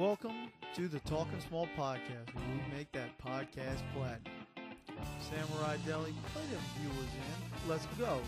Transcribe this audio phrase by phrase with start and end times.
[0.00, 4.32] Welcome to the Talking Small podcast, where we make that podcast platinum.
[5.20, 7.68] Samurai Deli, play them viewers in.
[7.68, 8.18] Let's go.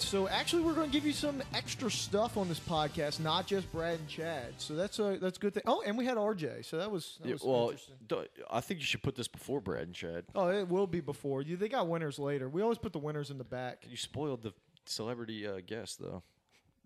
[0.00, 3.46] Right, so actually, we're going to give you some extra stuff on this podcast, not
[3.46, 4.54] just Brad and Chad.
[4.58, 5.62] So that's a that's a good thing.
[5.66, 8.86] Oh, and we had RJ, so that was, that Yeah, was well, I think you
[8.86, 10.24] should put this before Brad and Chad.
[10.34, 11.56] Oh, it will be before you.
[11.56, 12.48] They got winners later.
[12.48, 13.84] We always put the winners in the back.
[13.88, 14.52] You spoiled the
[14.86, 16.22] celebrity uh, guest, though.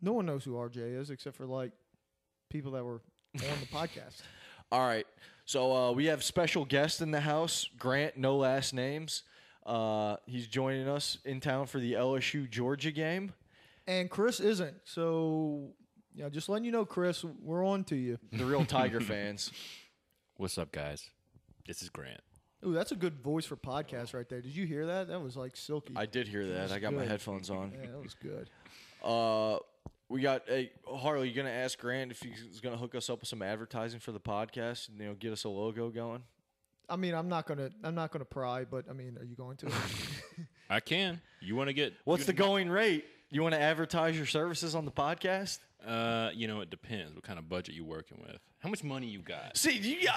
[0.02, 1.72] No one knows who RJ is except for like
[2.50, 3.00] people that were
[3.34, 4.22] on the podcast.
[4.72, 5.06] All right.
[5.46, 9.22] So uh, we have special guest in the house, Grant, no last names.
[9.64, 13.32] Uh, he's joining us in town for the LSU Georgia game.
[13.86, 14.74] And Chris isn't.
[14.84, 15.70] So,
[16.14, 18.18] yeah, just letting you know, Chris, we're on to you.
[18.32, 19.50] The real Tiger fans.
[20.36, 21.10] What's up, guys?
[21.66, 22.20] This is Grant.
[22.66, 24.40] Ooh, that's a good voice for podcast right there.
[24.40, 25.08] Did you hear that?
[25.08, 25.94] That was like silky.
[25.96, 26.62] I did hear that.
[26.64, 27.72] was I got my headphones on.
[27.72, 28.48] yeah, that was good.
[29.02, 29.58] Uh,
[30.08, 31.28] we got hey, Harley.
[31.28, 34.20] You gonna ask Grant if he's gonna hook us up with some advertising for the
[34.20, 36.22] podcast and you know get us a logo going?
[36.88, 39.56] I mean, I'm not gonna, I'm not gonna pry, but I mean, are you going
[39.58, 39.70] to?
[40.70, 41.20] I can.
[41.40, 41.94] You want to get?
[42.04, 43.04] What's the going rate?
[43.30, 45.58] You want to advertise your services on the podcast?
[45.86, 47.14] Uh, you know, it depends.
[47.14, 48.38] What kind of budget you working with?
[48.60, 49.56] How much money you got?
[49.56, 50.08] See, you,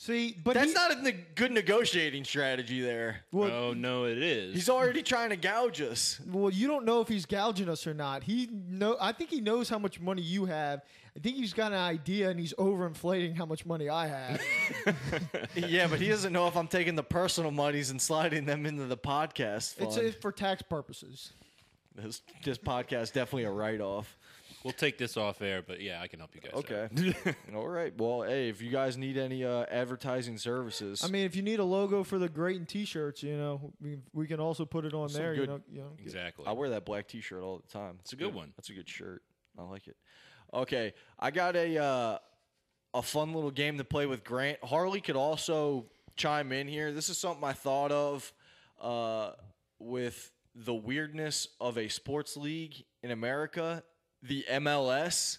[0.00, 3.20] See, but that's he- not a ne- good negotiating strategy there.
[3.32, 4.54] Well, oh no, it is.
[4.54, 6.18] He's already trying to gouge us.
[6.26, 8.22] Well, you don't know if he's gouging us or not.
[8.22, 8.96] He know.
[8.98, 10.80] I think he knows how much money you have.
[11.14, 14.40] I think he's got an idea, and he's overinflating how much money I have.
[15.54, 18.86] yeah, but he doesn't know if I'm taking the personal monies and sliding them into
[18.86, 19.88] the podcast fund.
[19.88, 21.34] it's, it's for tax purposes.
[21.94, 24.16] this, this podcast definitely a write off.
[24.62, 26.52] We'll take this off air, but yeah, I can help you guys.
[26.54, 27.34] Okay.
[27.54, 27.92] All right.
[27.98, 31.60] Well, hey, if you guys need any uh, advertising services, I mean, if you need
[31.60, 34.92] a logo for the Great and T-shirts, you know, we, we can also put it
[34.92, 35.32] on Some there.
[35.34, 36.44] You good- know, you know, exactly.
[36.46, 37.96] I wear that black T-shirt all the time.
[38.00, 38.52] It's a good one.
[38.56, 39.22] That's a good shirt.
[39.58, 39.96] I like it.
[40.52, 42.18] Okay, I got a uh,
[42.92, 44.58] a fun little game to play with Grant.
[44.62, 46.92] Harley could also chime in here.
[46.92, 48.32] This is something I thought of
[48.80, 49.30] uh,
[49.78, 53.82] with the weirdness of a sports league in America,
[54.22, 55.38] the MLS.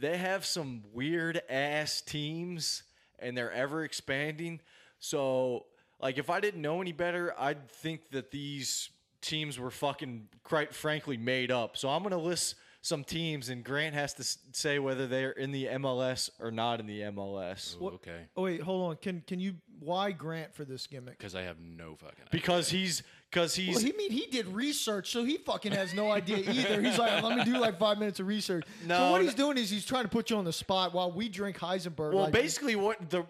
[0.00, 2.82] They have some weird ass teams,
[3.18, 4.60] and they're ever expanding.
[5.00, 5.66] So,
[6.00, 10.74] like, if I didn't know any better, I'd think that these teams were fucking, quite
[10.74, 11.76] frankly, made up.
[11.76, 15.66] So I'm gonna list some teams, and Grant has to say whether they're in the
[15.66, 17.80] MLS or not in the MLS.
[17.80, 18.26] Ooh, okay.
[18.36, 18.96] Oh wait, hold on.
[18.96, 21.18] Can can you why Grant for this gimmick?
[21.18, 22.14] Because I have no fucking.
[22.20, 22.28] idea.
[22.30, 26.10] Because he's, because he's, Well, he mean he did research, so he fucking has no
[26.10, 26.80] idea either.
[26.80, 28.64] He's like, let me do like five minutes of research.
[28.82, 31.12] so No, what he's doing is he's trying to put you on the spot while
[31.12, 32.14] we drink Heisenberg.
[32.14, 33.24] Well, like- basically, what the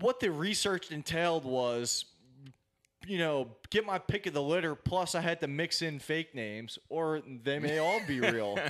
[0.00, 2.06] what the research entailed was,
[3.06, 4.74] you know, get my pick of the litter.
[4.74, 8.58] Plus, I had to mix in fake names, or they may all be real.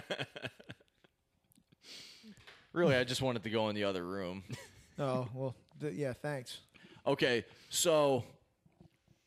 [2.73, 4.43] really, I just wanted to go in the other room.
[4.99, 6.13] Oh well, th- yeah.
[6.13, 6.59] Thanks.
[7.07, 8.25] Okay, so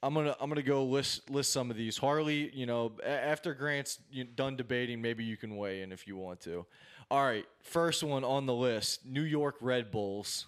[0.03, 1.97] I'm gonna I'm gonna go list list some of these.
[1.97, 4.00] Harley, you know, after Grant's
[4.35, 6.66] done debating, maybe you can weigh in if you want to.
[7.09, 10.47] All right, first one on the list: New York Red Bulls.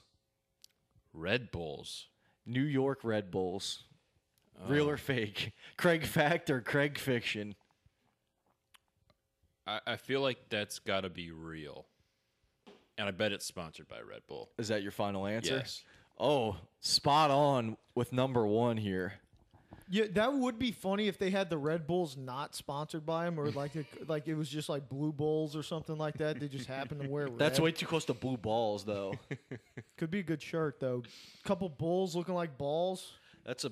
[1.13, 2.07] Red Bulls.
[2.45, 3.83] New York Red Bulls.
[4.67, 4.97] Real or uh.
[4.97, 5.53] fake?
[5.77, 7.55] Craig Fact or Craig Fiction?
[9.67, 11.85] I, I feel like that's got to be real,
[12.97, 14.49] and I bet it's sponsored by Red Bull.
[14.57, 15.57] Is that your final answer?
[15.57, 15.83] Yes.
[16.19, 19.13] Oh, spot on with number one here.
[19.89, 23.39] Yeah, that would be funny if they had the Red Bulls not sponsored by them,
[23.39, 26.39] or like it, like it was just like Blue Bulls or something like that.
[26.39, 27.37] They just happen to wear red.
[27.39, 29.13] That's way too close to blue balls, though.
[29.97, 31.03] could be a good shirt though.
[31.45, 33.13] Couple bulls looking like balls.
[33.45, 33.71] that's a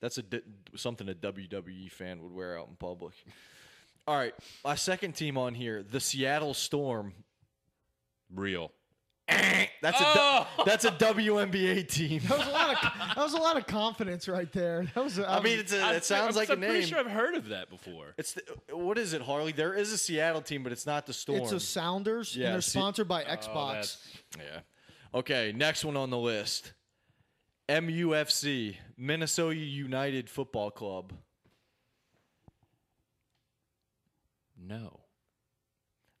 [0.00, 0.42] that's a di-
[0.76, 3.14] something a WWE fan would wear out in public.
[4.06, 4.34] All right,
[4.64, 7.14] my second team on here, the Seattle Storm.
[8.34, 8.72] Real.
[9.82, 10.46] That's a Oh!
[10.66, 12.20] that's a WNBA team.
[12.28, 12.82] That was a lot of
[13.14, 14.86] that was a lot of confidence right there.
[14.94, 15.18] That was.
[15.18, 16.68] I mean, it's a, it sounds like a I'm name.
[16.70, 18.14] I'm pretty sure I've heard of that before.
[18.18, 18.42] It's the,
[18.76, 19.52] what is it, Harley?
[19.52, 21.40] There is a Seattle team, but it's not the Storm.
[21.40, 23.72] it's a Sounders, Yeah, and they're see- sponsored by Oh, Xbox.
[23.72, 24.60] that's- Yeah.
[25.14, 26.72] Okay, next one on the list.
[27.68, 31.12] MUFC, Minnesota United Football Club.
[34.62, 35.00] no.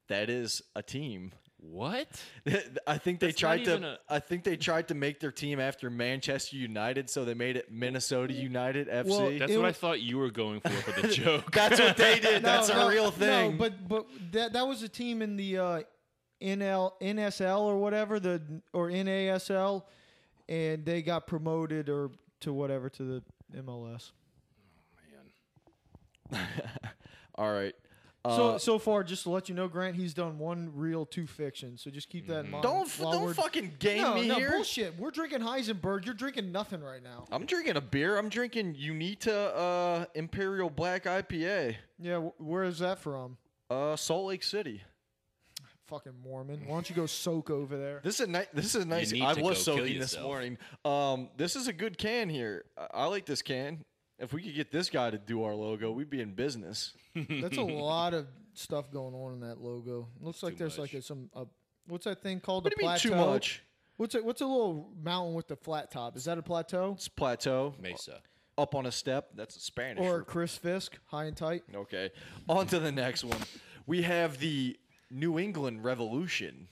[0.08, 1.32] That is a team.
[1.62, 2.08] What?
[2.86, 5.30] I think they That's tried to even a- I think they tried to make their
[5.30, 9.08] team after Manchester United, so they made it Minnesota United FC.
[9.08, 11.52] Well, That's It what I thought you were going for for the joke.
[11.52, 12.42] That's what they did.
[12.42, 13.52] No, That's no, a real thing.
[13.52, 15.82] No, but but that that was a team in the uh,
[16.40, 18.40] NL NSL or whatever the
[18.72, 19.82] or NASL,
[20.48, 22.10] and they got promoted or
[22.40, 23.22] to whatever to the
[23.62, 24.12] MLS.
[26.30, 26.46] Man.
[27.34, 27.74] All right.
[28.26, 31.26] So Uh, so far, just to let you know, Grant, he's done one real, two
[31.26, 31.78] fiction.
[31.78, 32.62] So just keep that in mind.
[32.62, 34.50] don't f- while don't we're- fucking game no, me no here.
[34.50, 34.98] bullshit.
[34.98, 36.04] We're drinking Heisenberg.
[36.04, 37.24] You're drinking nothing right now.
[37.32, 38.18] I'm drinking a beer.
[38.18, 41.76] I'm drinking Uinta uh, Imperial Black IPA.
[41.98, 43.38] Yeah, wh- where is that from?
[43.70, 44.82] Uh, Salt Lake City.
[45.86, 46.60] Fucking Mormon.
[46.66, 48.00] Why don't you go soak over there?
[48.04, 48.46] This is a nice.
[48.52, 49.10] This is a nice.
[49.12, 50.24] need I to was go kill soaking this yourself.
[50.26, 50.58] morning.
[50.84, 52.64] Um, this is a good can here.
[52.78, 53.82] I, I like this can.
[54.20, 56.92] If we could get this guy to do our logo, we'd be in business.
[57.14, 60.08] That's a lot of stuff going on in that logo.
[60.20, 60.92] Looks like there's much.
[60.92, 61.46] like a, some uh,
[61.86, 62.64] what's that thing called?
[62.64, 63.08] What a do you mean plateau?
[63.08, 63.62] too much?
[63.96, 66.16] What's a what's a little mountain with the flat top?
[66.16, 67.74] Is that a plateau It's plateau.
[67.80, 68.20] Mesa.
[68.58, 69.28] Up on a step.
[69.34, 70.04] That's a Spanish.
[70.04, 71.62] or Chris Fisk, high and tight?
[71.74, 72.10] okay.
[72.48, 73.38] On to the next one.
[73.86, 74.78] We have the
[75.10, 76.68] New England Revolution.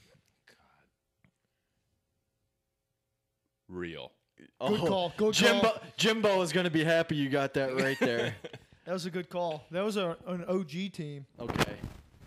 [3.68, 4.12] Real.
[4.38, 5.82] Good oh, call, good Jimbo, call.
[5.96, 8.36] Jimbo is going to be happy you got that right there.
[8.84, 9.66] That was a good call.
[9.70, 11.26] That was a, an OG team.
[11.38, 11.76] okay.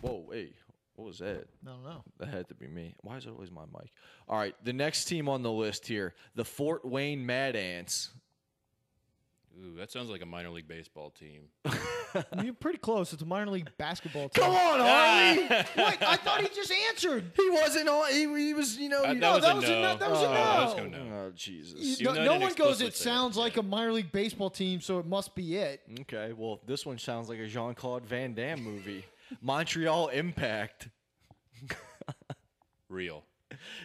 [0.00, 0.54] Whoa, wait.
[0.94, 1.48] What was that?
[1.66, 2.04] I don't know.
[2.20, 2.94] That had to be me.
[3.00, 3.90] Why is it always my mic?
[4.28, 8.10] All right, the next team on the list here, the Fort Wayne Mad Ants.
[9.60, 11.42] Ooh, that sounds like a minor league baseball team.
[12.42, 13.12] You're pretty close.
[13.12, 14.44] It's a minor league basketball team.
[14.44, 15.42] Come on, Harley.
[15.48, 17.32] Wait, I thought he just answered.
[17.36, 18.10] he wasn't on.
[18.12, 19.04] He, he was, you know.
[19.04, 19.82] Uh, you that know- was that a was no.
[19.82, 20.60] no- that was a Oh, no.
[20.60, 20.98] let's go no.
[21.14, 21.78] Oh Jesus.
[21.78, 22.80] You- Even no though no didn't one goes.
[22.80, 25.56] explicitly It say it, sounds like a minor league baseball team, so it must be
[25.56, 25.80] it.
[26.00, 29.04] Okay, well, this one sounds like a Jean Claude Van Damme movie.
[29.40, 30.88] Montreal Impact.
[32.88, 33.24] Real.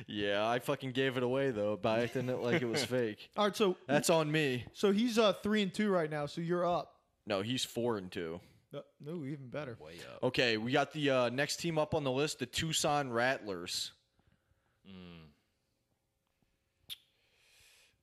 [0.08, 3.30] Yeah, I fucking gave it away though by acting it like it was fake.
[3.38, 4.66] All right, so That's on me.
[4.74, 6.26] so he's uh three and two right now.
[6.26, 6.94] So you're up.
[7.26, 8.40] No, he's four and two.
[8.72, 9.78] No, no, even better.
[9.80, 10.24] Way up.
[10.24, 13.92] Okay, we got the uh, next team up on the list, the Tucson Rattlers.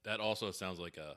[0.05, 1.17] That also sounds like a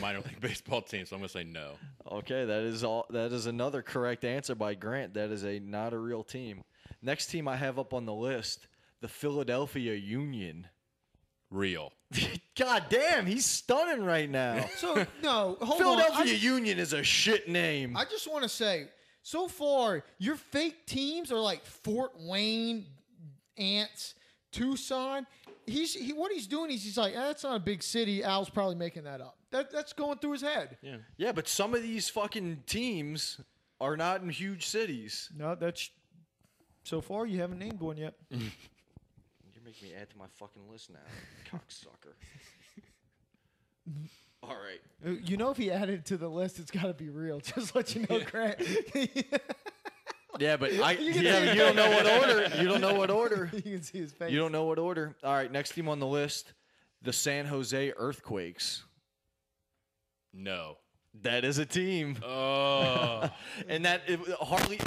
[0.00, 1.72] minor league baseball team, so I'm gonna say no.
[2.10, 3.06] Okay, that is all.
[3.10, 5.14] That is another correct answer by Grant.
[5.14, 6.62] That is a not a real team.
[7.02, 8.68] Next team I have up on the list,
[9.02, 10.68] the Philadelphia Union.
[11.50, 11.92] Real.
[12.56, 14.64] God damn, he's stunning right now.
[14.78, 16.40] So no, hold Philadelphia on.
[16.40, 17.96] Union is a shit name.
[17.96, 18.88] I, I just want to say,
[19.22, 22.86] so far your fake teams are like Fort Wayne,
[23.58, 24.14] Ants,
[24.50, 25.26] Tucson.
[25.66, 28.24] He's he, what he's doing is he's like, eh, that's not a big city.
[28.24, 29.36] Al's probably making that up.
[29.50, 30.78] That that's going through his head.
[30.80, 30.96] Yeah.
[31.16, 33.40] yeah, but some of these fucking teams
[33.80, 35.30] are not in huge cities.
[35.36, 35.90] No, that's
[36.84, 38.14] so far you haven't named one yet.
[39.80, 40.98] You're me add to my fucking list now,
[41.50, 42.14] cocksucker.
[44.42, 44.80] All right.
[45.06, 47.40] Uh, You know, if he added to the list, it's got to be real.
[47.54, 48.60] Just let you know, Grant.
[50.38, 51.54] Yeah, but I You yeah, see but it.
[51.54, 52.56] you don't know what order.
[52.62, 53.50] You don't know what order.
[53.52, 54.32] you can see his face.
[54.32, 55.14] You don't know what order.
[55.22, 56.52] All right, next team on the list,
[57.02, 58.82] the San Jose Earthquakes.
[60.32, 60.78] No.
[61.22, 63.28] That is a team, Oh.
[63.68, 64.80] and that it, Harley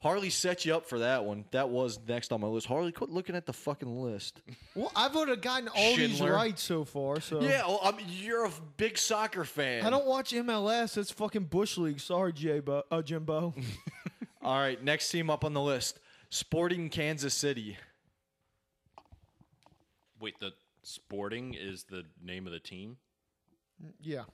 [0.00, 1.44] Harley set you up for that one.
[1.50, 2.66] That was next on my list.
[2.66, 4.40] Harley, quit looking at the fucking list.
[4.74, 6.32] Well, I've would have gotten all these Schindler.
[6.32, 7.20] right so far.
[7.20, 9.84] So Yeah, well, I mean, you're a big soccer fan.
[9.84, 10.96] I don't watch MLS.
[10.96, 12.00] It's fucking bush league.
[12.00, 13.54] Sorry, J-Bo, uh, Jimbo.
[14.42, 16.00] All right, next team up on the list,
[16.30, 17.76] Sporting Kansas City.
[20.18, 20.52] Wait, the
[20.82, 22.96] Sporting is the name of the team?
[24.00, 24.24] yeah,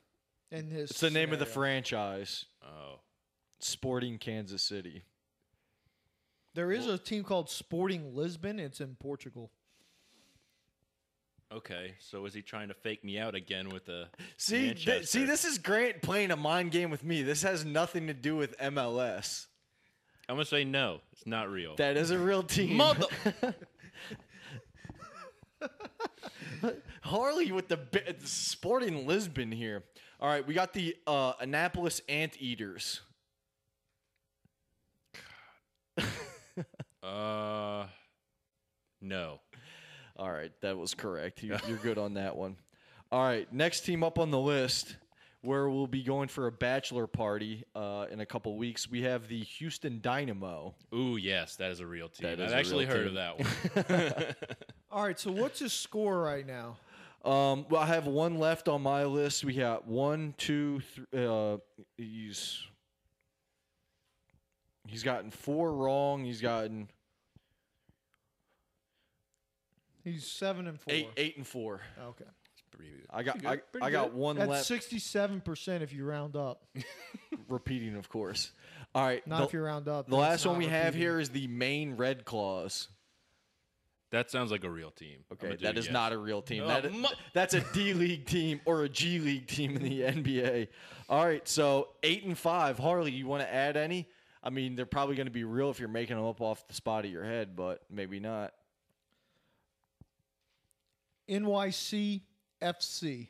[0.53, 0.91] and his.
[0.93, 1.55] It's the name of the scenario.
[1.55, 2.45] franchise.
[2.65, 3.01] Oh.
[3.59, 5.03] Sporting Kansas City.
[6.57, 8.59] There is a team called Sporting Lisbon.
[8.59, 9.51] It's in Portugal.
[11.53, 14.09] Okay, so is he trying to fake me out again with a
[14.39, 17.23] See, th- see, this is Grant playing a mind game with me.
[17.23, 19.45] This has nothing to do with MLS.
[20.31, 21.03] I'm gonna say no.
[21.13, 21.77] It's not real.
[21.77, 22.79] That is a real team.
[22.79, 23.07] Mother.
[27.03, 29.85] Harley with the bi- Sporting Lisbon here.
[30.21, 33.03] All right, we got the uh, Annapolis Anteaters.
[37.07, 37.87] uh,
[39.01, 39.41] no.
[40.17, 41.43] All right, that was correct.
[41.43, 42.57] You, you're good on that one.
[43.13, 44.97] All right, next team up on the list,
[45.43, 48.91] where we'll be going for a bachelor party uh, in a couple weeks.
[48.91, 50.75] We have the Houston Dynamo.
[50.95, 52.29] Ooh, yes, that is a real team.
[52.31, 53.17] That is I've a actually real heard team.
[53.17, 54.55] of that one.
[54.91, 56.79] All right, so what's his score right now?
[57.25, 59.45] Um, well, I have one left on my list.
[59.45, 61.27] We got one, two, three.
[61.27, 61.59] Uh,
[61.97, 62.63] he's
[64.87, 66.25] he's gotten four wrong.
[66.25, 66.89] He's gotten
[70.07, 70.95] He's seven and four.
[70.95, 71.81] eight, eight and four.
[72.03, 72.25] Oh, okay,
[72.71, 73.07] Pretty good.
[73.11, 74.17] I got Pretty I, good, pretty I got good.
[74.19, 74.65] one That's left.
[74.67, 76.63] sixty-seven percent if you round up.
[77.49, 78.51] Repeating, of course.
[78.95, 80.09] All right, Not the, if you round up.
[80.09, 82.89] the last one not we have here is the Maine Red Claws.
[84.13, 85.19] That sounds like a real team.
[85.31, 85.93] I'm Okay, gonna do that a is yes.
[85.93, 86.63] not a real team.
[86.65, 90.01] Oh, That- mu- that's a D League team or a G League team in the
[90.03, 90.69] NBA.
[91.09, 92.79] All right, so eight and five.
[92.79, 94.09] Harley, you want to add any?
[94.43, 96.75] I mean, they're probably going to be real if you're making them up off the
[96.75, 98.53] spot of your head, but maybe not.
[101.29, 102.23] NYC
[102.63, 103.29] FC.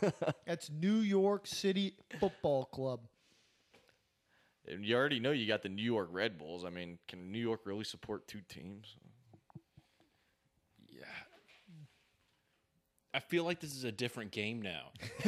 [0.46, 3.00] That's New York City Football Club.
[4.68, 6.64] And you already know you got the New York Red Bulls.
[6.64, 8.96] I mean, can New York really support two teams?
[10.88, 11.04] Yeah.
[13.12, 14.90] I feel like this is a different game now.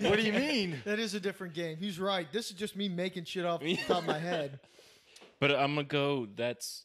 [0.00, 0.76] what do you mean?
[0.84, 1.76] That is a different game.
[1.78, 2.30] He's right.
[2.32, 4.58] This is just me making shit off the top of my head.
[5.40, 6.26] But I'm gonna go.
[6.34, 6.84] That's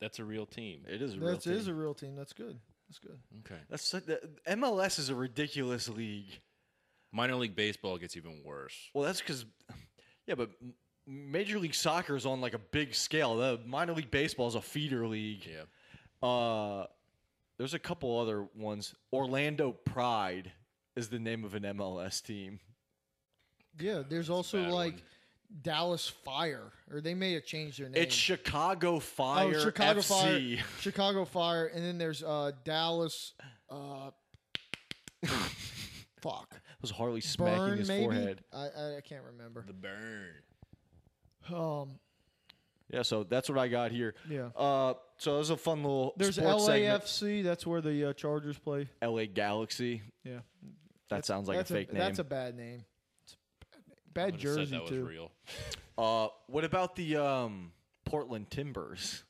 [0.00, 0.80] that's a real team.
[0.88, 1.52] It is a real That team.
[1.52, 2.16] is a real team.
[2.16, 2.58] That's good.
[2.92, 3.18] That's good.
[3.46, 3.60] Okay.
[3.70, 4.20] That's so- the,
[4.50, 6.40] MLS is a ridiculous league.
[7.10, 8.74] Minor league baseball gets even worse.
[8.92, 9.46] Well, that's because,
[10.26, 10.50] yeah, but
[11.06, 13.36] Major League Soccer is on like a big scale.
[13.36, 15.46] The minor league baseball is a feeder league.
[15.46, 16.26] Yeah.
[16.26, 16.86] Uh,
[17.56, 18.94] there's a couple other ones.
[19.12, 20.52] Orlando Pride
[20.94, 22.60] is the name of an MLS team.
[23.80, 25.02] Yeah, there's also like one.
[25.60, 28.02] Dallas Fire, or they may have changed their name.
[28.02, 30.56] It's Chicago Fire oh, Chicago FC.
[30.56, 33.34] Fire, Chicago Fire, and then there's uh, Dallas.
[33.68, 34.10] Uh,
[36.20, 38.04] fuck, was Harley smacking Burn his maybe.
[38.04, 38.42] forehead.
[38.52, 39.64] I, I I can't remember.
[39.66, 40.28] The burn.
[41.52, 41.98] Um,
[42.92, 44.14] Yeah, so that's what I got here.
[44.28, 44.48] yeah.
[44.56, 47.02] Uh, so it was a fun little There's sports segment.
[47.04, 47.42] LAFC.
[47.44, 48.88] That's where the uh, Chargers play.
[49.02, 50.02] LA Galaxy.
[50.24, 50.40] Yeah,
[51.10, 52.00] That sounds like a fake name.
[52.00, 52.64] That's a bad name.
[52.64, 52.84] It's a bad, name.
[54.14, 55.04] Bad would've said jersey that was too.
[55.04, 55.30] real.
[55.98, 57.72] uh, what about the um,
[58.04, 59.24] Portland Timbers?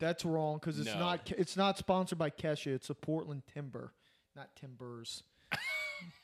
[0.00, 0.98] That's wrong because it's No.
[0.98, 1.30] not.
[1.36, 2.68] It's not sponsored by Kesha.
[2.68, 3.92] It's a Portland Timber,
[4.36, 5.22] not Timbers.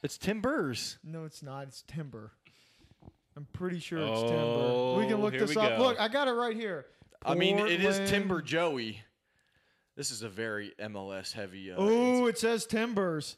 [0.03, 0.99] It's Timbers.
[1.03, 1.69] No, it's not.
[1.69, 2.33] It's Timber.
[3.35, 5.01] I'm pretty sure it's Oh, Timber.
[5.01, 5.79] We can look here this we up.
[5.79, 5.85] go.
[5.87, 6.85] Look, I got it right here.
[7.25, 9.01] I mean, it is Portland- Timber Joey.
[9.97, 11.71] This is a very MLS heavy.
[11.73, 13.37] Uh, Oh, it says Timbers.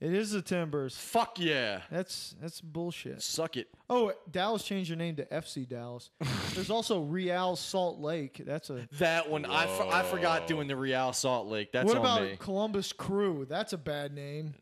[0.00, 0.96] It is the Timbers.
[0.96, 1.80] fuck yeah!
[1.90, 3.20] That's that's bullshit.
[3.20, 3.66] Suck it.
[3.90, 6.10] Oh, Dallas changed their name to FC Dallas.
[6.54, 8.40] There's also Real Salt Lake.
[8.46, 8.86] That's a.
[8.98, 11.72] That one I, for, I forgot doing the Real Salt Lake.
[11.72, 12.36] That's what on about me.
[12.38, 13.44] Columbus Crew?
[13.48, 14.54] That's a bad name.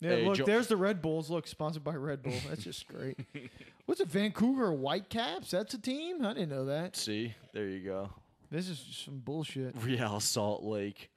[0.00, 1.30] Yeah, Hey, look, Jo- there's the Red Bulls.
[1.30, 2.34] Look, sponsored by Red Bull.
[2.48, 3.16] That's just great.
[3.86, 4.08] What's it?
[4.08, 5.50] Vancouver Whitecaps?
[5.52, 6.24] That's a team?
[6.24, 6.96] I didn't know that.
[6.96, 8.10] See, there you go.
[8.50, 9.74] This is just some bullshit.
[9.82, 11.10] Real Salt Lake.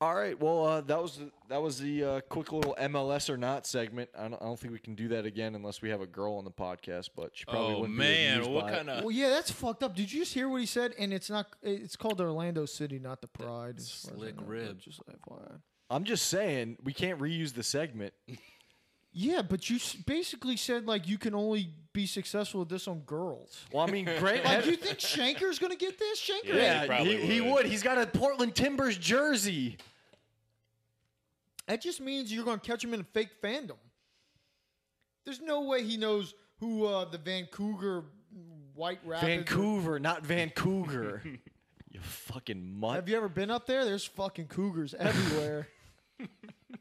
[0.00, 0.38] All right.
[0.38, 4.10] Well, uh, that was the, that was the uh, quick little MLS or not segment.
[4.16, 6.34] I don't, I don't think we can do that again unless we have a girl
[6.34, 7.08] on the podcast.
[7.16, 8.76] But she probably Oh wouldn't be man, amused what by it.
[8.76, 9.04] kind of?
[9.04, 9.96] Well, yeah, that's fucked up.
[9.96, 10.92] Did you just hear what he said?
[10.98, 11.46] And it's not.
[11.62, 13.78] It's called Orlando City, not the Pride.
[13.78, 14.78] as far as I slick rib.
[14.80, 15.60] Just FYI.
[15.88, 18.12] I'm just saying we can't reuse the segment.
[19.18, 22.98] Yeah, but you s- basically said like you can only be successful with this on
[23.00, 23.64] girls.
[23.72, 24.44] Well, I mean, Grant.
[24.44, 26.20] Like, do you think Shanker's gonna get this?
[26.20, 27.52] Shanker, Yeah, yeah, he probably he, he would.
[27.52, 27.66] would.
[27.66, 29.78] He's got a Portland Timbers jersey.
[31.66, 33.78] that just means you're gonna catch him in a fake fandom.
[35.24, 38.04] There's no way he knows who uh, the Vancouver
[38.74, 39.26] White Rapids.
[39.26, 41.22] Vancouver, not Vancouver.
[41.90, 42.96] you fucking mutt.
[42.96, 43.86] Have you ever been up there?
[43.86, 45.68] There's fucking cougars everywhere.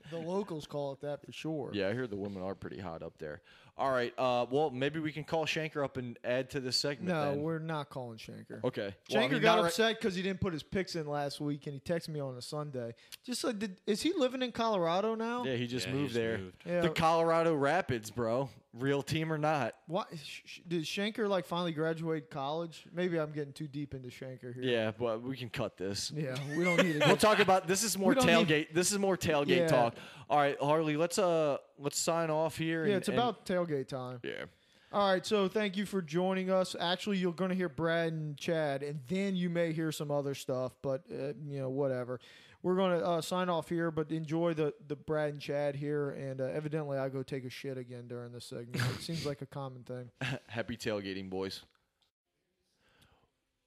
[0.09, 1.71] the locals call it that for sure.
[1.73, 3.41] Yeah, I hear the women are pretty hot up there.
[3.77, 4.13] All right.
[4.17, 7.09] Uh, well, maybe we can call Shanker up and add to this segment.
[7.09, 7.41] No, then.
[7.41, 8.63] we're not calling Shanker.
[8.63, 8.95] okay.
[9.11, 11.41] Well, I Shanker mean, got right- upset because he didn't put his picks in last
[11.41, 12.93] week, and he texted me on a Sunday.
[13.25, 15.43] Just like, did, is he living in Colorado now?
[15.43, 16.37] Yeah, he just Yeah, he moved just there.
[16.37, 16.63] moved.
[16.65, 16.81] Yeah.
[16.81, 18.49] The Colorado Rapids, bro.
[18.73, 19.73] Real team or not?
[19.87, 22.85] Why sh- sh- did Shanker like finally graduate college?
[22.93, 24.63] Maybe I'm getting too deep into Shanker here.
[24.63, 26.11] Yeah, but we can cut this.
[26.13, 27.07] Yeah, we don't need to.
[27.07, 28.73] We'll talk about this is more We don't need- tailgate.
[28.73, 29.67] This is more tailgate Yeah.
[29.67, 29.95] talk.
[30.29, 32.81] All right, Harley, let's uh let's sign off here.
[32.85, 34.19] yeah, and- it's and- about tailgate time.
[34.23, 34.45] yeah.
[34.91, 36.73] All right, so thank you for joining us.
[36.79, 40.33] Actually, you're going to hear Brad and Chad, and then you may hear some other
[40.33, 42.19] stuff, but uh, you know, whatever.
[42.63, 46.11] We're going to uh, sign off here, but enjoy the the Brad and Chad here,
[46.11, 48.77] and uh, evidently I go take a shit again during this segment.
[48.95, 50.11] it seems like a common thing.
[50.47, 51.63] Happy tailgating, boys.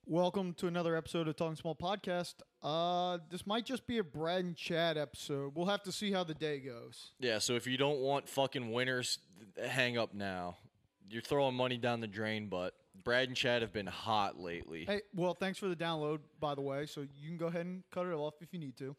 [0.06, 2.36] Welcome to another episode of Talking Small Podcast.
[2.62, 5.52] Uh, this might just be a Brad and Chad episode.
[5.54, 7.12] We'll have to see how the day goes.
[7.20, 9.18] Yeah, so if you don't want fucking winners,
[9.64, 10.56] hang up now.
[11.08, 12.74] You're throwing money down the drain, but
[13.04, 14.84] Brad and Chad have been hot lately.
[14.86, 16.86] Hey, well, thanks for the download, by the way.
[16.86, 18.94] So you can go ahead and cut it off if you need to.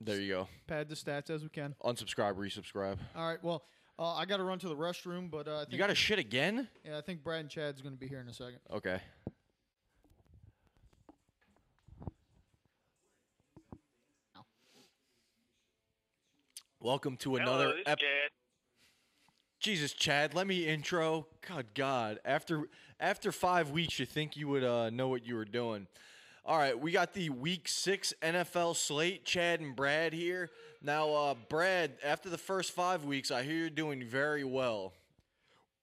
[0.00, 0.48] There you go.
[0.66, 1.74] Pad the stats as we can.
[1.84, 2.98] Unsubscribe, resubscribe.
[3.14, 3.42] All right.
[3.42, 3.64] Well,
[3.98, 5.94] uh, I got to run to the restroom, but uh, I think You got to
[5.94, 6.68] shit again?
[6.84, 8.58] yeah, I think Brad and Chad's going to be here in a second.
[8.72, 9.00] Okay.
[16.82, 18.00] Welcome to another episode.
[18.00, 18.30] Chad.
[19.60, 21.28] Jesus, Chad, let me intro.
[21.48, 22.64] God, God, after
[22.98, 25.86] after five weeks, you think you would uh, know what you were doing.
[26.44, 29.24] All right, we got the Week Six NFL slate.
[29.24, 30.50] Chad and Brad here.
[30.82, 34.92] Now, uh, Brad, after the first five weeks, I hear you're doing very well.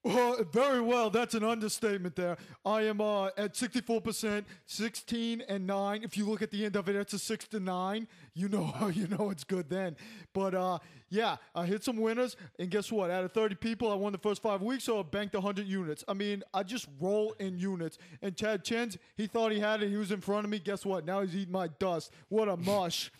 [0.02, 1.10] Well, very well.
[1.10, 2.38] That's an understatement there.
[2.66, 6.04] I am uh, at 64%, 16 and 9.
[6.04, 8.08] If you look at the end of it, it's a 6 to 9.
[8.34, 9.98] You know you know it's good then.
[10.34, 10.80] But uh,
[11.10, 12.38] yeah, I hit some winners.
[12.60, 13.12] And guess what?
[13.12, 16.06] Out of 30 people, I won the first five weeks, so I banked 100 units.
[16.08, 17.98] I mean, I just roll in units.
[18.22, 19.90] And Chad Chens, he thought he had it.
[19.90, 20.60] He was in front of me.
[20.60, 21.06] Guess what?
[21.06, 22.14] Now he's eating my dust.
[22.30, 23.12] What a mush.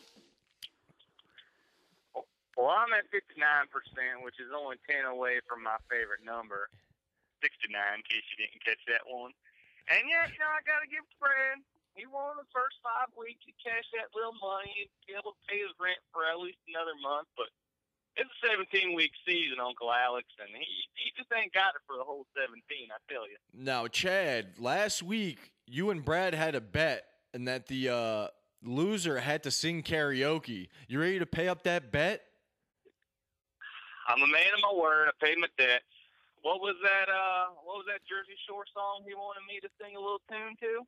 [2.60, 3.72] Well, I'm at 59%,
[4.20, 6.68] which is only 10 away from my favorite number,
[7.40, 9.32] 69, in case you didn't catch that one.
[9.88, 11.64] And yeah, you know, I got to give Brad.
[11.96, 13.48] He won the first five weeks.
[13.48, 16.60] He cashed that little money and be able to pay his rent for at least
[16.68, 17.32] another month.
[17.40, 17.48] But
[18.20, 20.68] it's a 17 week season, Uncle Alex, and he,
[21.00, 22.60] he just ain't got it for the whole 17,
[22.92, 23.40] I tell you.
[23.56, 28.28] Now, Chad, last week you and Brad had a bet, and that the uh,
[28.68, 30.68] loser had to sing karaoke.
[30.92, 32.29] You ready to pay up that bet?
[34.10, 35.08] I'm a man of my word.
[35.08, 35.84] I paid my debt.
[36.42, 37.08] What was that?
[37.12, 40.56] Uh, what was that Jersey Shore song he wanted me to sing a little tune
[40.66, 40.82] to?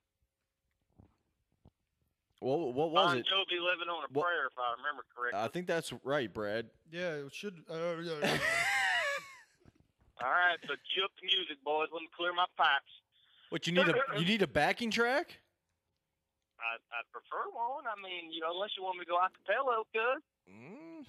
[2.40, 3.28] What, what was bon it?
[3.30, 5.38] Jovi living on a What- prayer, if I remember correctly.
[5.40, 6.66] I think that's right, Brad.
[6.92, 7.62] Yeah, it should.
[7.70, 8.18] Uh, yeah.
[10.24, 11.90] All right, so cue up the music, boys.
[11.94, 12.90] Let me clear my pipes.
[13.50, 15.38] What you need a you need a backing track?
[16.62, 17.86] I I prefer one.
[17.86, 20.22] I mean, you know, unless you want me to go acapella, cuz.
[20.50, 21.06] Mm.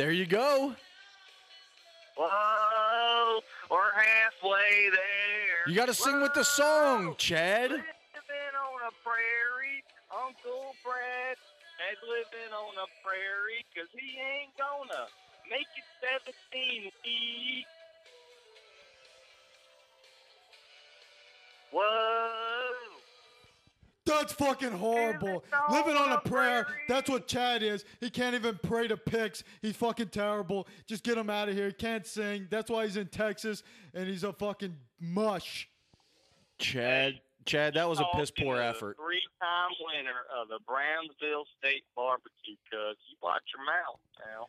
[0.00, 0.74] There you go.
[2.16, 3.40] Whoa,
[3.70, 5.68] we're halfway there.
[5.68, 7.70] You got to sing with the song, Chad.
[7.70, 11.36] Living on a prairie, Uncle Brad
[11.92, 15.04] is living on a prairie, cause he ain't gonna
[15.50, 15.84] make it
[16.24, 17.66] 17 feet.
[21.72, 22.19] Whoa.
[24.10, 25.44] That's fucking horrible.
[25.70, 26.66] Living on a prayer.
[26.88, 27.84] That's what Chad is.
[28.00, 29.44] He can't even pray to picks.
[29.62, 30.66] He's fucking terrible.
[30.86, 31.68] Just get him out of here.
[31.68, 32.46] He can't sing.
[32.50, 33.62] That's why he's in Texas
[33.94, 35.68] and he's a fucking mush.
[36.58, 38.96] Chad, Chad, that was a piss poor effort.
[38.96, 44.48] Three-time winner of the Brownsville State Barbecue, cuz you watch your mouth now.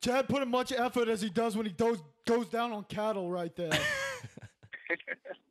[0.00, 3.30] Chad put in much effort as he does when he goes goes down on cattle
[3.30, 3.72] right there.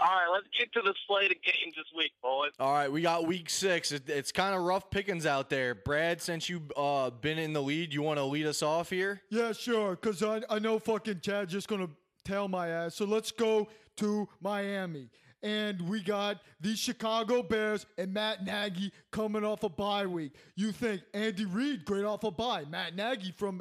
[0.00, 2.50] All right, let's get to the slate of games this week, boys.
[2.58, 3.92] All right, we got week six.
[3.92, 5.74] It, it's kind of rough pickings out there.
[5.74, 9.20] Brad, since you uh been in the lead, you want to lead us off here?
[9.30, 9.92] yeah, sure.
[9.92, 11.90] Because I, I know fucking Chad's just going to
[12.24, 12.94] tail my ass.
[12.94, 15.10] So let's go to Miami.
[15.42, 20.32] And we got the Chicago Bears and Matt Nagy coming off a bye week.
[20.56, 22.64] You think Andy Reid, great off a bye.
[22.70, 23.60] Matt Nagy from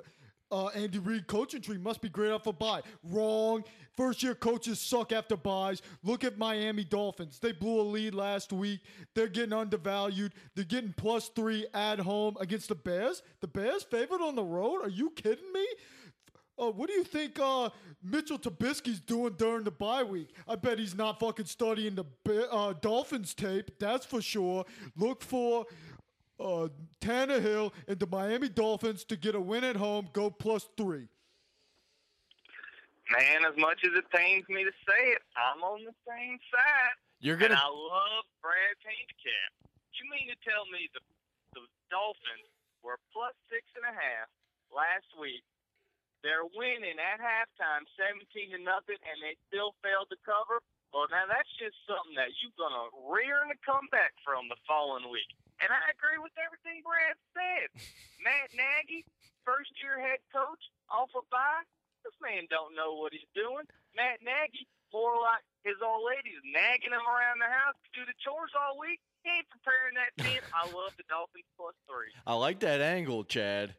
[0.53, 2.81] uh, Andy Reid coaching tree must be great off a bye.
[3.03, 3.63] Wrong.
[3.97, 5.81] First year coaches suck after buys.
[6.03, 7.39] Look at Miami Dolphins.
[7.39, 8.81] They blew a lead last week.
[9.15, 10.33] They're getting undervalued.
[10.55, 13.23] They're getting plus three at home against the Bears.
[13.41, 14.81] The Bears favored on the road?
[14.83, 15.65] Are you kidding me?
[16.57, 17.69] Uh, what do you think uh,
[18.03, 20.29] Mitchell Trubisky's doing during the bye week?
[20.47, 22.05] I bet he's not fucking studying the
[22.51, 23.71] uh, Dolphins tape.
[23.79, 24.65] That's for sure.
[24.95, 25.65] Look for
[26.43, 26.67] uh,
[26.99, 30.09] Tannehill and the Miami Dolphins to get a win at home.
[30.11, 31.07] Go plus three.
[33.11, 36.95] Man, as much as it pains me to say it, I'm on the same side.
[37.19, 37.55] You're gonna.
[37.55, 39.51] And I love Brad's handicap.
[39.95, 41.03] You mean to tell me the
[41.55, 42.49] the Dolphins
[42.83, 44.27] were plus six and a half
[44.73, 45.43] last week?
[46.23, 50.63] They're winning at halftime, seventeen to nothing, and they still failed to cover.
[50.95, 55.11] Well, now that's just something that you're gonna rear in a comeback from the following
[55.11, 55.27] week.
[55.63, 57.71] And I agree with everything Brad said.
[58.19, 59.07] Matt Nagy,
[59.47, 60.59] first year head coach,
[60.91, 61.63] off a bye.
[62.03, 63.63] This man don't know what he's doing.
[63.95, 68.17] Matt Nagy, poor like his old lady's nagging him around the house to do the
[68.19, 68.99] chores all week.
[69.23, 70.43] He ain't preparing that team.
[70.51, 72.11] I love the Dolphins plus three.
[72.27, 73.73] I like that angle, Chad.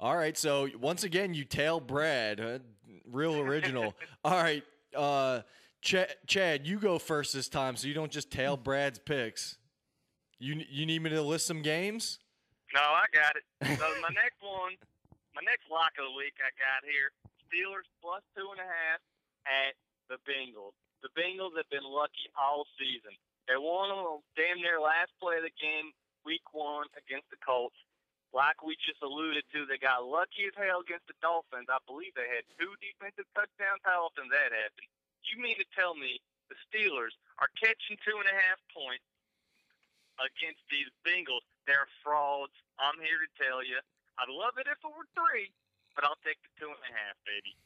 [0.00, 2.40] All right, so once again, you tail Brad.
[2.40, 2.58] Uh,
[3.06, 3.94] real original.
[4.24, 4.64] All right,
[4.96, 5.42] uh,
[5.80, 9.58] Ch- Chad, you go first this time, so you don't just tail Brad's picks.
[10.42, 12.18] You you need me to list some games?
[12.74, 13.46] No, I got it.
[13.78, 14.74] So my next one,
[15.38, 17.14] my next lock of the week I got here,
[17.46, 18.98] Steelers plus two and a half
[19.46, 19.78] at
[20.10, 20.74] the Bengals.
[21.06, 23.14] The Bengals have been lucky all season.
[23.46, 25.94] They won on damn near last play of the game,
[26.26, 27.78] week one against the Colts.
[28.34, 31.70] Like we just alluded to, they got lucky as hell against the Dolphins.
[31.70, 33.86] I believe they had two defensive touchdowns.
[33.86, 34.90] How often that happened?
[35.22, 36.18] You mean to tell me
[36.50, 39.06] the Steelers are catching two and a half points
[40.18, 41.44] against these Bengals?
[41.66, 42.56] They're frauds.
[42.78, 43.78] I'm here to tell you.
[44.18, 45.48] I'd love it if it were three,
[45.94, 47.56] but I'll take the two and a half, baby.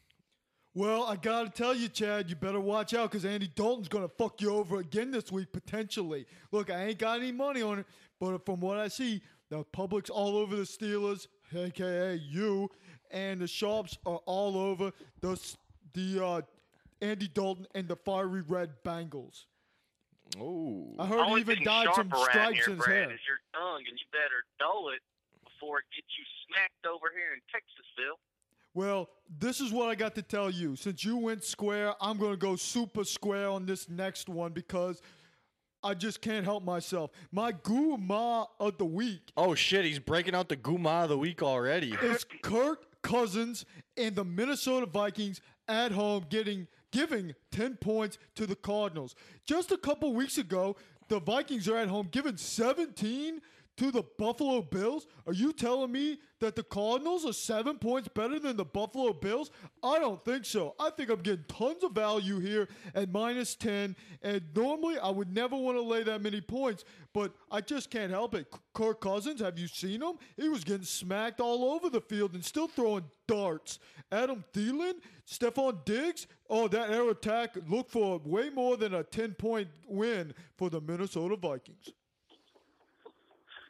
[0.77, 4.43] Well, I gotta tell you, Chad, you better watch out because Andy Dalton's gonna fuck
[4.43, 6.27] you over again this week potentially.
[6.53, 7.87] Look, I ain't got any money on it,
[8.21, 12.71] but from what I see, the public's all over the Steelers, aka you,
[13.11, 15.41] and the sharps are all over the
[15.95, 16.43] the uh,
[17.01, 19.47] Andy Dalton and the fiery red Bengals.
[20.39, 20.95] Ooh.
[20.99, 23.15] I heard he Only even thing dyed some around stripes here, in his Brad, hair.
[23.15, 25.01] is your tongue, and you better dull it
[25.45, 28.19] before it gets you smacked over here in Texasville.
[28.75, 30.77] Well, this is what I got to tell you.
[30.77, 35.01] Since you went square, I'm going to go super square on this next one because
[35.83, 37.11] I just can't help myself.
[37.33, 41.43] My guma of the week Oh shit, he's breaking out the Guma of the week
[41.43, 41.97] already.
[42.03, 43.65] It's Kirk Cousins
[43.97, 49.15] and the Minnesota Vikings at home getting giving 10 points to the Cardinals.
[49.47, 50.77] Just a couple weeks ago,
[51.09, 53.41] the Vikings are at home giving 17
[53.77, 55.07] to the Buffalo Bills.
[55.27, 59.51] Are you telling me that the Cardinals are 7 points better than the Buffalo Bills?
[59.83, 60.75] I don't think so.
[60.79, 65.33] I think I'm getting tons of value here at minus 10 and normally I would
[65.33, 68.47] never want to lay that many points, but I just can't help it.
[68.75, 70.15] Kirk Cousins, have you seen him?
[70.37, 73.79] He was getting smacked all over the field and still throwing darts.
[74.11, 74.95] Adam Thielen,
[75.29, 80.33] Stefon Diggs, oh, that air attack look for way more than a 10 point win
[80.57, 81.91] for the Minnesota Vikings.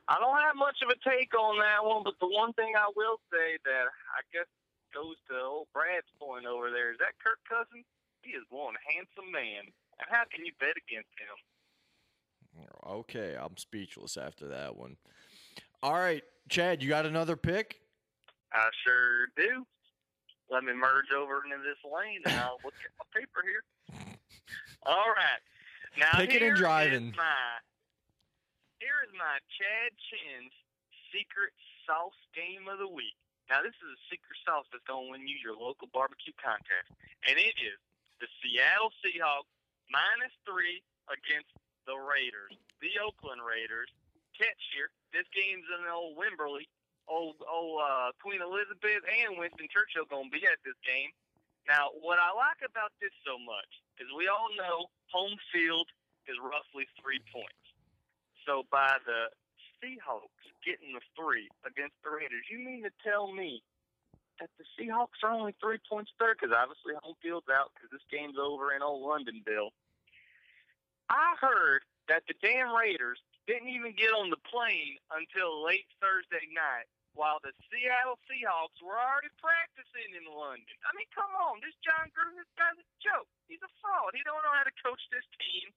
[0.08, 2.86] I don't have much of a take on that one, but the one thing I
[2.94, 4.46] will say that I guess
[4.94, 7.84] goes to old Brad's point over there is that Kirk Cousins,
[8.22, 9.66] he is one handsome man.
[9.98, 11.36] And how can you bet against him?
[12.86, 14.96] Okay, I'm speechless after that one.
[15.82, 17.80] All right, Chad, you got another pick?
[18.52, 19.66] I sure do.
[20.50, 24.16] Let me merge over into this lane and I'll look at my paper here.
[24.86, 25.42] All right.
[25.98, 27.12] Now Picking and here is driving.
[27.16, 27.58] my
[28.78, 30.54] here is my Chad Chin's
[31.12, 31.52] secret
[31.88, 33.16] sauce game of the week.
[33.48, 36.90] Now this is a secret sauce that's gonna win you your local barbecue contest.
[37.24, 37.78] And it is
[38.18, 39.48] the Seattle Seahawks
[39.88, 41.52] minus three against
[41.86, 42.52] the Raiders.
[42.82, 43.88] The Oakland Raiders.
[44.36, 44.92] Catch here.
[45.16, 46.68] This game's in old Wembley
[47.08, 51.14] old old uh, Queen Elizabeth and Winston Churchill gonna be at this game.
[51.66, 55.90] Now, what I like about this so much is we all know home field
[56.30, 57.65] is roughly three points.
[58.46, 59.35] So by the
[59.82, 63.62] Seahawks getting the three against the Raiders, you mean to tell me
[64.38, 66.38] that the Seahawks are only three points better?
[66.38, 69.74] Because obviously home field's out because this game's over in old Londonville.
[71.11, 76.46] I heard that the damn Raiders didn't even get on the plane until late Thursday
[76.54, 80.76] night while the Seattle Seahawks were already practicing in London.
[80.85, 83.26] I mean, come on, this Jon Gruden, this guy's a joke.
[83.48, 84.12] He's a fraud.
[84.12, 85.72] He don't know how to coach this team.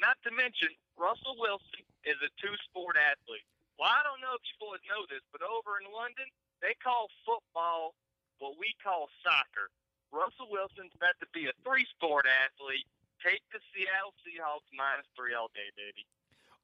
[0.00, 3.46] Not to mention, Russell Wilson is a two-sport athlete.
[3.78, 6.26] Well, I don't know if you boys know this, but over in London,
[6.60, 7.94] they call football
[8.38, 9.70] what we call soccer.
[10.12, 12.86] Russell Wilson's about to be a three-sport athlete.
[13.22, 16.04] Take the Seattle Seahawks minus three all day, baby.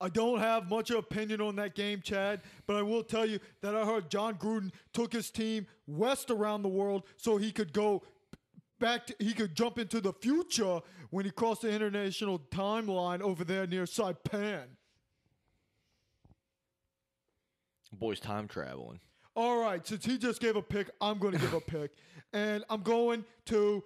[0.01, 3.75] I don't have much opinion on that game, Chad, but I will tell you that
[3.75, 8.03] I heard Jon Gruden took his team west around the world so he could go
[8.79, 13.45] back to, he could jump into the future when he crossed the international timeline over
[13.45, 14.65] there near Saipan.
[17.93, 19.01] Boy's time traveling.
[19.35, 21.93] All right, since he just gave a pick, I'm going to give a pick.
[22.33, 23.83] And I'm going to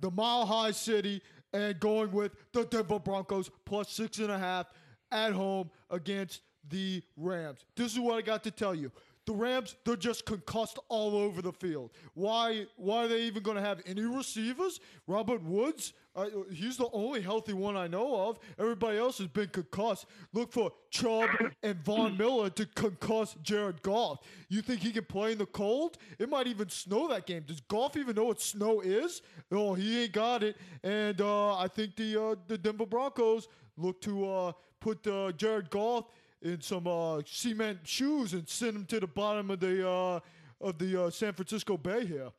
[0.00, 4.66] the Mile High City and going with the Denver Broncos plus six and a half
[5.10, 7.64] at home against the Rams.
[7.76, 8.92] This is what I got to tell you.
[9.24, 11.90] The Rams, they're just concussed all over the field.
[12.14, 12.66] Why?
[12.76, 14.80] Why are they even going to have any receivers?
[15.06, 18.38] Robert Woods, uh, he's the only healthy one I know of.
[18.58, 20.06] Everybody else has been concussed.
[20.32, 21.30] Look for Chubb
[21.62, 24.18] and Von Miller to concuss Jared Goff.
[24.48, 25.98] You think he can play in the cold?
[26.18, 27.44] It might even snow that game.
[27.46, 29.22] Does Goff even know what snow is?
[29.52, 30.56] Oh, he ain't got it.
[30.82, 35.70] And uh, I think the uh, the Denver Broncos look to uh, put uh, Jared
[35.70, 36.06] Goff
[36.42, 40.20] in some uh, cement shoes and send them to the bottom of the uh,
[40.60, 42.30] of the uh, San Francisco Bay here.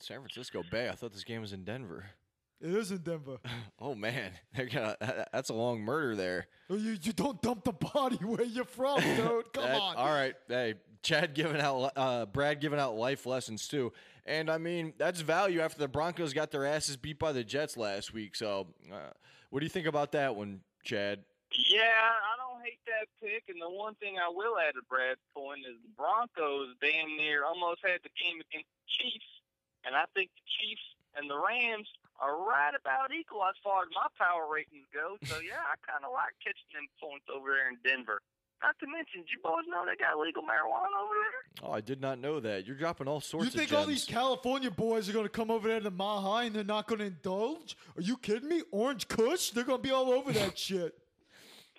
[0.00, 0.88] San Francisco Bay.
[0.88, 2.04] I thought this game was in Denver.
[2.60, 3.38] It is in Denver.
[3.80, 4.96] Oh man, they're gonna,
[5.32, 6.46] that's a long murder there.
[6.70, 9.52] Oh, you, you don't dump the body where you're from, dude.
[9.52, 9.96] Come That- on.
[9.96, 13.92] All right, hey, Chad giving out, uh, Brad giving out life lessons too,
[14.24, 17.76] and I mean that's value after the Broncos got their asses beat by the Jets
[17.76, 18.36] last week.
[18.36, 19.10] So, uh,
[19.50, 21.24] what do you think about that one, Chad?
[21.68, 23.44] Yeah, I don't hate that pick.
[23.50, 27.44] And the one thing I will add to Brad's point is the Broncos damn near
[27.44, 29.30] almost had the game against the Chiefs.
[29.84, 30.86] And I think the Chiefs
[31.18, 31.88] and the Rams
[32.22, 35.18] are right about equal as far as my power ratings go.
[35.26, 38.22] So, yeah, I kind of like catching them points over there in Denver.
[38.62, 41.66] Not to mention, you boys know they got legal marijuana over there.
[41.68, 42.64] Oh, I did not know that.
[42.64, 43.80] You're dropping all sorts You of think gems.
[43.80, 46.62] all these California boys are going to come over there to Mile High and they're
[46.62, 47.76] not going to indulge?
[47.96, 48.62] Are you kidding me?
[48.70, 49.50] Orange Kush?
[49.50, 50.94] They're going to be all over that shit.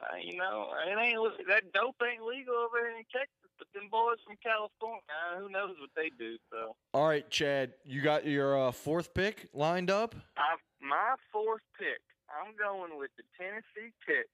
[0.04, 3.88] Uh, you know, it ain't that dope ain't legal over here in Texas, but them
[3.90, 6.38] boys from California, uh, who knows what they do?
[6.52, 10.14] So, all right, Chad, you got your uh, fourth pick lined up.
[10.38, 14.26] I, my fourth pick, I'm going with the Tennessee Tech,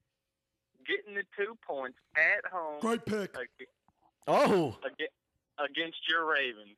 [0.87, 3.35] getting the two points at home Great pick.
[3.37, 3.67] ag-
[4.27, 4.77] Oh,
[5.57, 6.77] against your Ravens.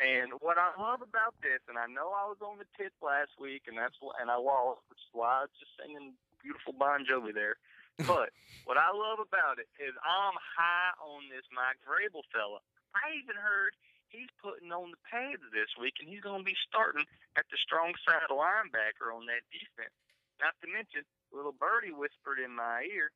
[0.00, 3.36] And what I love about this, and I know I was on the tip last
[3.38, 6.72] week, and that's wh- and I lost, which is why I was just singing beautiful
[6.72, 7.56] Bon Jovi there.
[8.04, 8.32] But
[8.68, 12.64] what I love about it is I'm high on this Mike Vrabel fella.
[12.96, 13.76] I even heard
[14.10, 17.06] he's putting on the pads this week, and he's going to be starting
[17.38, 19.94] at the strong side linebacker on that defense.
[20.42, 23.12] Not to mention, little birdie whispered in my ear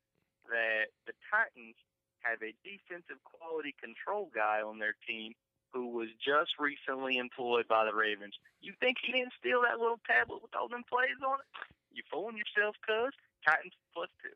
[0.47, 1.75] that the Titans
[2.21, 5.33] have a defensive quality control guy on their team
[5.73, 8.33] who was just recently employed by the Ravens.
[8.61, 11.49] You think he didn't steal that little tablet with all them plays on it?
[11.95, 13.13] You fooling yourself, cuz.
[13.47, 14.29] Titans plus two.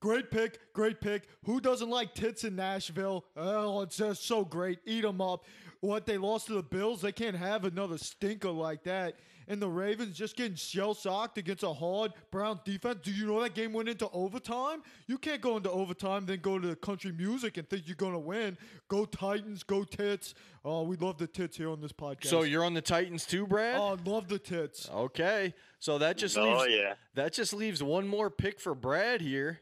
[0.00, 1.28] Great pick, great pick.
[1.44, 3.24] Who doesn't like tits in Nashville?
[3.36, 4.78] Oh, it's just so great.
[4.84, 5.44] Eat them up.
[5.80, 9.16] What they lost to the Bills, they can't have another stinker like that.
[9.46, 13.00] And the Ravens just getting shell shocked against a hard Browns defense.
[13.02, 14.82] Do you know that game went into overtime?
[15.06, 18.18] You can't go into overtime, then go to the country music and think you're gonna
[18.18, 18.56] win.
[18.88, 20.34] Go Titans, go tits.
[20.64, 22.26] Oh, we love the tits here on this podcast.
[22.28, 23.76] so you're on the Titans too, Brad?
[23.76, 24.88] oh, love the tits.
[24.94, 26.94] Okay, so that just Oh, leaves yeah.
[27.14, 29.60] that just leaves one more pick for Brad here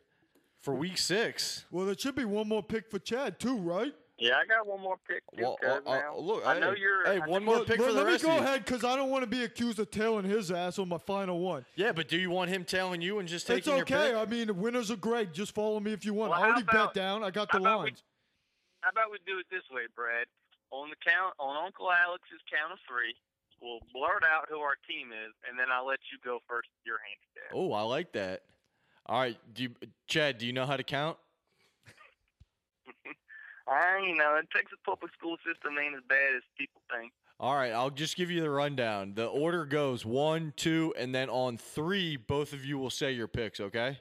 [0.61, 1.65] for Week Six.
[1.73, 3.93] Well, there should be one more pick for Chad too, right?
[4.23, 6.17] Yeah, I got one more pick too, Well, uh, uh, now.
[6.17, 7.05] look, I know hey, you're.
[7.05, 8.47] hey, I one more pick let, for the let me rest go of you.
[8.47, 11.41] ahead because I don't want to be accused of tailing his ass on my final
[11.41, 11.65] one.
[11.75, 14.11] Yeah, but do you want him telling you and just taking It's okay.
[14.11, 15.33] your I mean, the winners are great.
[15.33, 16.31] Just follow me if you want.
[16.31, 17.25] Well, I already about- bet down.
[17.25, 18.03] I got how the we- lines.
[18.83, 20.27] How about we do it this way, Brad?
[20.71, 23.15] On the count, on Uncle Alex's count of three,
[23.61, 26.69] we'll blurt out who our team is, and then I'll let you go first.
[26.79, 27.51] with Your handicap.
[27.51, 27.57] pick?
[27.59, 28.43] Oh, I like that.
[29.07, 29.71] All right, do you,
[30.07, 30.39] Chad?
[30.39, 31.19] Do you know how to count?
[33.69, 37.13] I, you know, the Texas public school system ain't as bad as people think.
[37.41, 39.15] All right, I'll just give you the rundown.
[39.15, 43.27] The order goes one, two, and then on three, both of you will say your
[43.27, 43.59] picks.
[43.59, 43.99] Okay.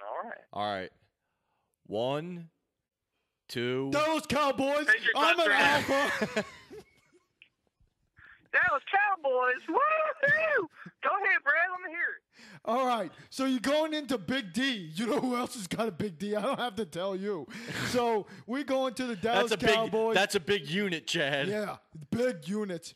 [0.00, 0.38] All right.
[0.52, 0.90] All right.
[1.86, 2.48] One,
[3.48, 3.90] two.
[3.90, 4.86] Dallas Cowboys.
[5.16, 5.84] I'm an touchdown.
[5.90, 6.44] alpha.
[8.52, 9.62] Dallas Cowboys.
[9.68, 10.68] Woo-hoo!
[11.02, 11.70] Go ahead, Brad.
[11.72, 12.22] Let me hear it.
[12.64, 13.10] All right.
[13.30, 14.90] So you're going into Big D.
[14.94, 16.36] You know who else has got a Big D?
[16.36, 17.46] I don't have to tell you.
[17.88, 20.14] So we're going to the Dallas That's a Cowboys.
[20.14, 20.14] big.
[20.14, 21.48] That's a big unit, Chad.
[21.48, 21.76] Yeah,
[22.10, 22.94] big units.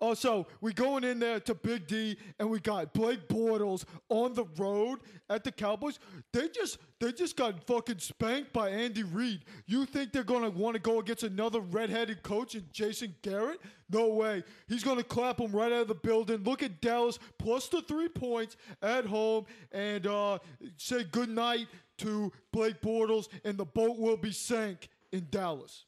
[0.00, 4.34] Oh, so we going in there to Big D, and we got Blake Bortles on
[4.34, 5.98] the road at the Cowboys.
[6.32, 9.44] They just they just got fucking spanked by Andy Reid.
[9.66, 13.60] You think they're gonna want to go against another redheaded coach and Jason Garrett?
[13.88, 14.42] No way.
[14.68, 16.42] He's gonna clap them right out of the building.
[16.42, 20.38] Look at Dallas plus the three points at home, and uh,
[20.76, 25.84] say good night to Blake Bortles, and the boat will be sank in Dallas.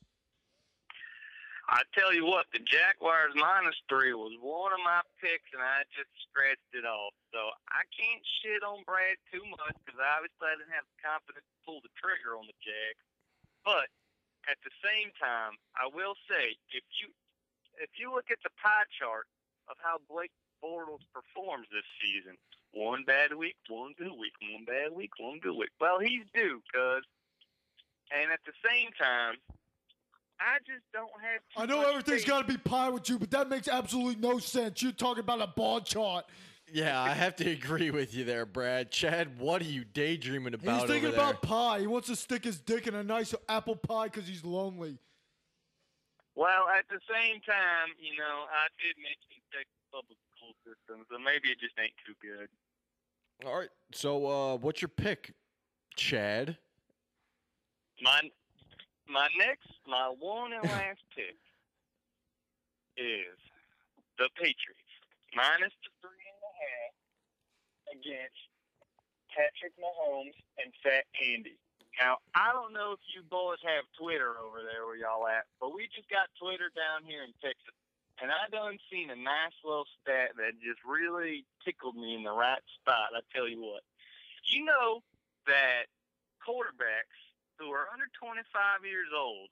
[1.67, 5.83] I tell you what, the Jaguars minus three was one of my picks, and I
[5.91, 7.11] just scratched it off.
[7.35, 11.03] So I can't shit on Brad too much because I obviously I didn't have the
[11.03, 13.03] confidence to pull the trigger on the Jags.
[13.67, 13.91] But
[14.47, 17.11] at the same time, I will say if you
[17.83, 19.27] if you look at the pie chart
[19.67, 22.39] of how Blake Bortles performs this season,
[22.71, 25.75] one bad week, one good week, one bad week, one good week.
[25.83, 27.03] Well, he's due, cuz.
[28.15, 29.43] And at the same time,
[30.41, 31.41] I just don't have.
[31.55, 32.29] Too I know much everything's faith.
[32.29, 34.83] got to be pie with you, but that makes absolutely no sense.
[34.83, 36.27] You're talking about a bar chart.
[36.73, 38.91] Yeah, I have to agree with you there, Brad.
[38.91, 41.27] Chad, what are you daydreaming about He's thinking over there?
[41.31, 41.79] about pie.
[41.81, 44.99] He wants to stick his dick in a nice apple pie because he's lonely.
[46.35, 51.19] Well, at the same time, you know, I did mention Texas public school system, so
[51.19, 52.49] maybe it just ain't too good.
[53.47, 53.71] All right.
[53.93, 55.33] So, uh, what's your pick,
[55.95, 56.59] Chad?
[58.03, 58.21] My
[59.09, 61.39] my next, my one and last pick
[62.97, 63.39] is
[64.19, 64.93] the Patriots
[65.35, 66.95] minus the three and a half
[67.93, 68.43] against
[69.29, 71.61] Patrick Mahomes and Fat Andy.
[72.01, 75.73] Now, I don't know if you boys have Twitter over there where y'all at, but
[75.73, 77.73] we just got Twitter down here in Texas,
[78.21, 82.37] and I done seen a nice little stat that just really tickled me in the
[82.37, 83.17] right spot.
[83.17, 83.81] I tell you what,
[84.45, 85.01] you know
[85.49, 85.89] that
[86.45, 87.26] quarterbacks
[87.59, 88.45] who are under 25
[88.85, 89.49] years old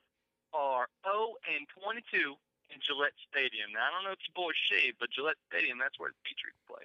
[0.53, 2.37] are 0 and 22
[2.71, 3.75] in Gillette Stadium.
[3.75, 6.61] Now, I don't know if you boys shave, but Gillette Stadium, that's where the Patriots
[6.64, 6.85] play.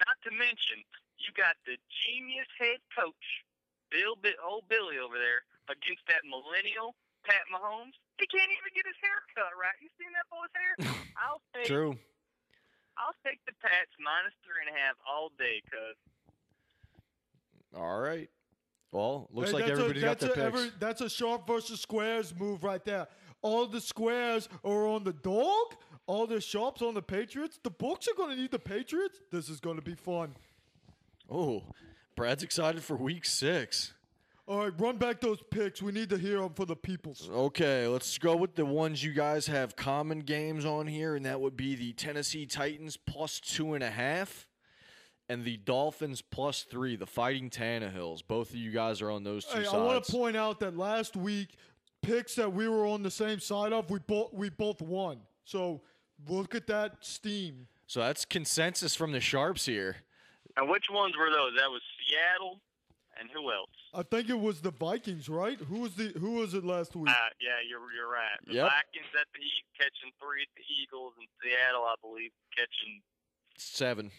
[0.00, 0.84] Not to mention,
[1.18, 3.44] you got the genius head coach
[3.90, 6.94] Bill, Bi- old Billy over there, against that millennial
[7.24, 7.96] Pat Mahomes.
[8.18, 9.76] He can't even get his hair cut right.
[9.82, 10.74] You seen that boy's hair?
[11.22, 11.96] I'll take True.
[12.96, 15.96] I'll take the Pats minus three and a half all day, cuz.
[17.76, 18.30] All right.
[18.96, 20.46] Well, looks Hey, like that's a- got that's their a, picks.
[20.46, 23.06] every- that's a sharp versus squares move right there.
[23.42, 25.74] All the squares are on the dog.
[26.06, 27.58] All the sharps on the Patriots.
[27.62, 29.20] The books are going to need the Patriots.
[29.30, 30.34] This is going to be fun.
[31.30, 31.62] oh,
[32.16, 33.92] Brad's excited for week six.
[34.46, 35.82] All right, run back those picks.
[35.82, 37.28] We need to hear them for the peoples.
[37.30, 41.40] Okay, let's go with the ones you guys have common games on here, and that
[41.40, 44.46] would be the Tennessee Titans plus two and a half,
[45.28, 46.96] and the Dolphins plus three.
[46.96, 48.22] The Fighting Tannehills.
[48.26, 49.74] Both of you guys are on those two Hey, sides.
[49.74, 51.50] I want to point out that last week
[52.02, 55.20] picks that we were on the same side of, we both we both won.
[55.44, 55.82] So
[56.28, 57.66] look at that steam.
[57.86, 59.96] so that's consensus from the sharps here.
[60.56, 61.52] And which ones were those?
[61.58, 62.60] That was Seattle,
[63.20, 63.68] and who else?
[63.92, 65.58] I think it was the Vikings, right?
[65.58, 67.10] Who was the who was it last week?
[67.10, 68.38] Uh, yeah, you're you're right.
[68.46, 68.64] The Yep.
[68.70, 73.02] Vikings at the E- catching three at the Eagles, and Seattle, I believe, catching
[73.58, 74.10] Seven.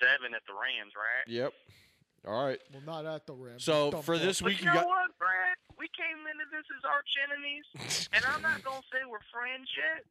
[0.00, 1.28] Seven at the Rams, right?
[1.28, 1.52] Yep.
[2.26, 2.58] All right.
[2.72, 3.64] well, not at the Rams.
[3.64, 4.20] So Dump for off.
[4.22, 4.86] this But week, you you know got.
[4.88, 5.56] what, Brad?
[5.78, 10.04] We came into this as arch enemies, and I'm not gonna say we're friends yet,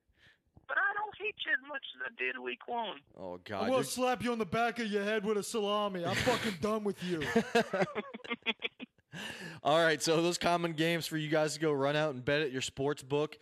[0.67, 2.97] but I don't hate you as much as I did week one.
[3.19, 3.59] Oh I'm God.
[3.61, 6.03] gonna you're- slap you on the back of your head with a salami.
[6.05, 7.21] I'm fucking done with you.
[9.63, 12.41] All right, so those common games for you guys to go run out and bet
[12.41, 13.37] at your sports book,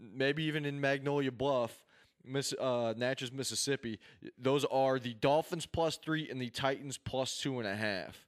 [0.00, 1.82] maybe even in Magnolia Bluff,
[2.26, 3.98] Miss uh, Natchez, Mississippi.
[4.38, 8.26] Those are the Dolphins plus three and the Titans plus two and a half.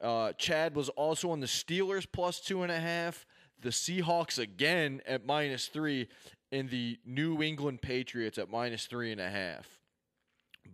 [0.00, 3.26] Uh, Chad was also on the Steelers plus two and a half,
[3.60, 6.08] the Seahawks again at minus three,
[6.50, 9.78] and the New England Patriots at minus three and a half.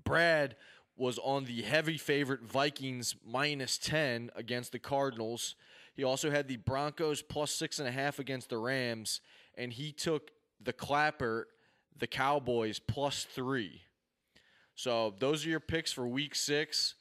[0.04, 0.56] Brad
[0.96, 5.54] was on the heavy favorite Vikings minus 10 against the Cardinals.
[5.94, 9.20] He also had the Broncos plus six and a half against the Rams,
[9.56, 11.48] and he took the Clapper,
[11.98, 13.82] the Cowboys plus three.
[14.74, 16.94] So those are your picks for Week Six.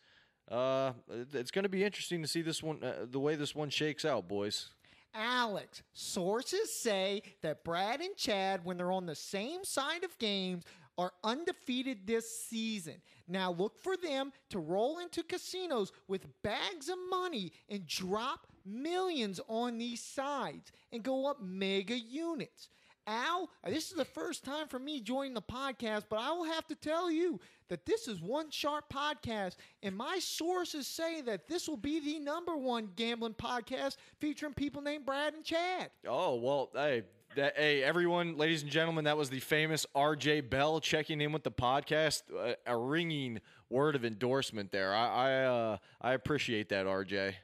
[0.50, 0.94] Uh,
[1.34, 4.06] it's going to be interesting to see this one, uh, the way this one shakes
[4.06, 4.70] out, boys.
[5.14, 10.66] Alex, sources say that Brad and Chad, when they're on the same side of games,
[10.98, 12.96] are undefeated this season.
[13.28, 19.40] Now look for them to roll into casinos with bags of money and drop millions
[19.48, 22.70] on these sides and go up mega units.
[23.08, 26.66] Al, this is the first time for me joining the podcast, but I will have
[26.68, 27.40] to tell you
[27.70, 32.20] that this is one sharp podcast, and my sources say that this will be the
[32.20, 35.92] number one gambling podcast featuring people named Brad and Chad.
[36.08, 37.04] Oh well, hey,
[37.36, 40.42] that, hey, everyone, ladies and gentlemen, that was the famous R.J.
[40.42, 42.24] Bell checking in with the podcast.
[42.36, 44.94] Uh, a ringing word of endorsement there.
[44.94, 47.36] I I, uh, I appreciate that, R.J.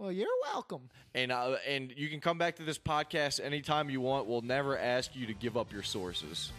[0.00, 0.88] Well, you're welcome.
[1.14, 4.26] And uh, and you can come back to this podcast anytime you want.
[4.26, 6.52] We'll never ask you to give up your sources.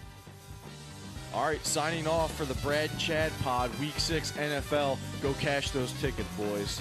[1.34, 5.00] All right, signing off for the Brad Chad Pod, Week Six NFL.
[5.24, 6.80] Go cash those tickets, boys.